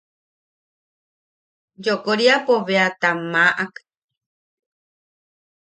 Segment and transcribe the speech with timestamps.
[1.85, 3.73] Yokoriapo bea tam maʼak.